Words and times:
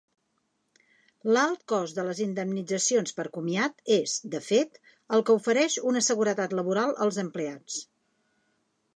L'alt 1.35 1.59
cost 1.71 1.97
de 1.99 2.05
les 2.07 2.21
indemnitzacions 2.23 3.13
per 3.19 3.25
comiat 3.35 3.83
és, 3.95 4.15
de 4.35 4.41
fet, 4.45 4.79
el 5.17 5.25
que 5.27 5.35
ofereix 5.41 5.75
una 5.93 6.01
seguretat 6.07 6.57
laboral 6.61 6.95
als 7.07 7.21
empleats. 7.25 7.77